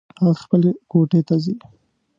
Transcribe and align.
هغه 0.21 0.33
خپلې 0.45 0.69
کوټې 0.91 1.21
ته 1.27 1.35
ځي 1.43 1.53